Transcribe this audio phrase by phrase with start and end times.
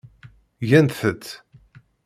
[0.69, 1.25] Gant-tt.